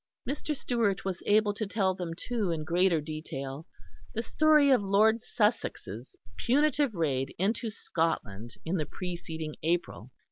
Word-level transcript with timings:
Mr. 0.27 0.55
Stewart 0.57 1.05
was 1.05 1.21
able 1.27 1.53
to 1.53 1.67
tell 1.67 1.93
them 1.93 2.15
too, 2.17 2.49
in 2.49 2.63
greater 2.63 2.99
detail, 2.99 3.67
the 4.15 4.23
story 4.23 4.71
of 4.71 4.81
Lord 4.81 5.21
Sussex's 5.21 6.15
punitive 6.37 6.95
raid 6.95 7.35
into 7.37 7.69
Scotland 7.69 8.55
in 8.65 8.77
the 8.77 8.87
preceding 8.87 9.55
April. 9.61 10.09